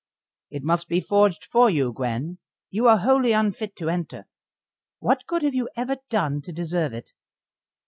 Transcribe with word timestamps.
"It 0.49 0.63
must 0.63 0.87
be 0.89 0.99
forged 0.99 1.45
for 1.45 1.69
you, 1.69 1.93
Gwen. 1.93 2.39
You 2.71 2.87
are 2.87 2.97
wholly 2.97 3.33
unfit 3.33 3.75
to 3.75 3.89
enter. 3.89 4.25
What 4.97 5.27
good 5.27 5.43
have 5.43 5.53
you 5.53 5.69
ever 5.75 5.97
done 6.09 6.41
to 6.41 6.51
deserve 6.51 6.91
it?" 6.93 7.11